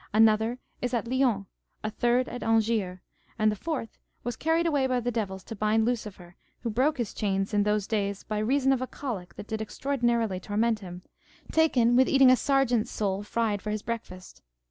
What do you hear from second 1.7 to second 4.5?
a third at Angiers, and the fourth was